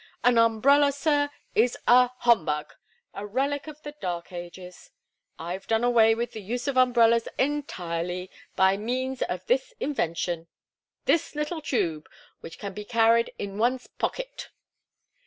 An 0.23 0.39
umbrella, 0.39 0.91
sir, 0.91 1.29
is 1.53 1.77
a 1.87 2.07
humbug! 2.21 2.73
A 3.13 3.23
relic 3.27 3.67
of 3.67 3.83
the 3.83 3.91
Dark 4.01 4.31
Ages! 4.31 4.89
I've 5.37 5.67
done 5.67 5.83
away 5.83 6.15
with 6.15 6.31
the 6.31 6.41
use 6.41 6.67
of 6.67 6.75
umbrellas 6.75 7.27
entirely, 7.37 8.31
by 8.55 8.77
means 8.77 9.21
of 9.21 9.45
this 9.45 9.75
invention 9.79 10.47
this 11.05 11.35
little 11.35 11.61
tube, 11.61 12.09
which 12.39 12.57
can 12.57 12.73
be 12.73 12.83
carried 12.83 13.31
in 13.37 13.59
one's 13.59 13.85
pocket!" 13.85 14.49